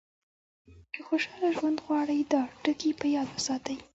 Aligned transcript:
که 0.93 0.99
خوشاله 1.07 1.49
ژوند 1.57 1.77
غواړئ 1.85 2.21
دا 2.33 2.41
ټکي 2.63 2.91
په 2.99 3.05
یاد 3.15 3.27
وساتئ. 3.31 3.77